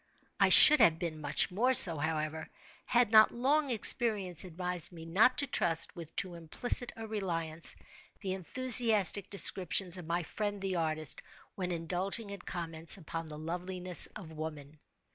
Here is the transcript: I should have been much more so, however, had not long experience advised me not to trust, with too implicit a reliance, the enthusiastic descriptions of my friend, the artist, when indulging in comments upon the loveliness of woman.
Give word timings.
I 0.39 0.49
should 0.49 0.79
have 0.79 0.97
been 0.97 1.21
much 1.21 1.51
more 1.51 1.75
so, 1.75 1.97
however, 1.99 2.49
had 2.87 3.11
not 3.11 3.31
long 3.31 3.69
experience 3.69 4.43
advised 4.43 4.91
me 4.91 5.05
not 5.05 5.37
to 5.37 5.45
trust, 5.45 5.95
with 5.95 6.15
too 6.15 6.33
implicit 6.33 6.91
a 6.95 7.05
reliance, 7.05 7.75
the 8.21 8.33
enthusiastic 8.33 9.29
descriptions 9.29 9.97
of 9.97 10.07
my 10.07 10.23
friend, 10.23 10.59
the 10.59 10.75
artist, 10.75 11.21
when 11.53 11.71
indulging 11.71 12.31
in 12.31 12.39
comments 12.39 12.97
upon 12.97 13.29
the 13.29 13.37
loveliness 13.37 14.07
of 14.15 14.31
woman. 14.31 14.79